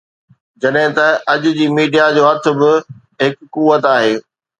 [0.61, 2.71] جڏهن ته اڄ جي ميڊيا جو هٿ به
[3.21, 4.13] هڪ قوت آهي